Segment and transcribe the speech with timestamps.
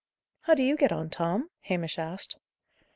[0.45, 2.39] "How do you get on, Tom?" Hamish asked.